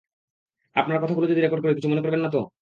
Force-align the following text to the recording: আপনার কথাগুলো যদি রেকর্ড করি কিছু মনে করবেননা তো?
আপনার 0.75 1.01
কথাগুলো 1.01 1.25
যদি 1.27 1.41
রেকর্ড 1.41 1.61
করি 1.63 1.73
কিছু 1.75 1.89
মনে 1.91 2.03
করবেননা 2.03 2.29
তো? 2.29 2.41